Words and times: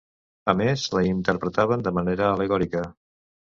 A 0.53 0.55
més 0.61 0.85
la 0.95 1.03
interpretaven 1.09 1.85
de 1.89 1.95
manera 2.01 2.27
al·legòrica. 2.33 2.85